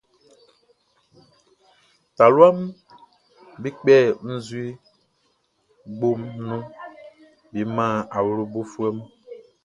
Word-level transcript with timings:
Taluaʼm 2.15 2.57
be 3.61 3.69
kpɛ 3.79 3.95
nzue 4.31 4.67
gboʼn 5.97 6.19
nun 6.47 6.61
be 7.51 7.61
man 7.75 7.93
awlobofuɛ 8.17 8.87
mun. 8.97 9.09